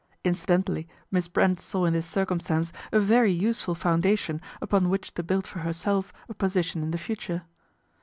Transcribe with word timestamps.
Incidentally 0.23 0.87
Miss 1.11 1.27
Brent 1.27 1.59
saw 1.59 1.85
in 1.85 1.93
this 1.93 2.07
circumstance 2.07 2.73
a 2.91 2.99
very 2.99 3.31
useful 3.31 3.75
foundation 3.75 4.41
upon 4.59 4.89
which 4.89 5.13
to 5.13 5.21
build 5.21 5.45
for 5.45 5.59
herself 5.59 6.11
a 6.27 6.33
position 6.33 6.81
in 6.81 6.89
the 6.89 6.97
future. 6.97 7.43